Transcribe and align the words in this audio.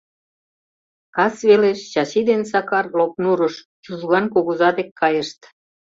Кас 1.15 1.35
велеш 1.47 1.79
Чачи 1.91 2.21
ден 2.29 2.41
Сакар 2.51 2.85
Лопнурыш, 2.97 3.55
Чужган 3.83 4.25
кугыза 4.33 4.69
дек 4.77 4.89
кайышт. 5.01 5.39